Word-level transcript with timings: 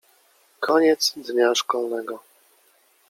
Koniec 0.59 1.13
dnia 1.15 1.55
szkolnego. 1.55 2.19